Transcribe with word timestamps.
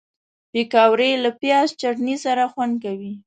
پکورې 0.51 1.11
له 1.23 1.29
پیاز 1.39 1.67
چټني 1.81 2.15
سره 2.25 2.43
خوند 2.53 2.73
کوي 2.83 3.13